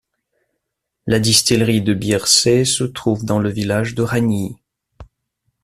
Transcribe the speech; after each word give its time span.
La 1.05 1.19
distillerie 1.19 1.83
de 1.83 1.93
Biercée 1.93 2.65
se 2.65 2.83
trouve 2.83 3.23
dans 3.23 3.37
le 3.37 3.51
village 3.51 3.93
de 3.93 4.01
Ragnies. 4.01 4.57